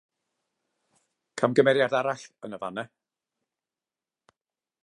[1.43, 2.89] Camgymeriad arall yn y fan yna.